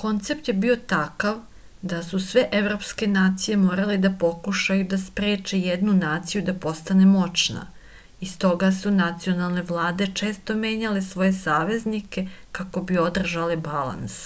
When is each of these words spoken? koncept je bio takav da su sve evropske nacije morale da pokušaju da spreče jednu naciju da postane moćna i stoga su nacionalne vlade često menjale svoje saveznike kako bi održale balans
koncept 0.00 0.48
je 0.50 0.54
bio 0.64 0.74
takav 0.92 1.38
da 1.92 2.00
su 2.08 2.18
sve 2.24 2.42
evropske 2.58 3.06
nacije 3.12 3.56
morale 3.60 3.96
da 4.02 4.10
pokušaju 4.24 4.84
da 4.90 4.98
spreče 5.06 5.60
jednu 5.68 5.94
naciju 6.00 6.42
da 6.50 6.56
postane 6.66 7.06
moćna 7.14 7.62
i 8.28 8.28
stoga 8.34 8.70
su 8.82 8.92
nacionalne 8.98 9.64
vlade 9.72 10.10
često 10.22 10.58
menjale 10.66 11.04
svoje 11.10 11.32
saveznike 11.40 12.26
kako 12.60 12.84
bi 12.92 13.00
održale 13.08 13.58
balans 13.72 14.22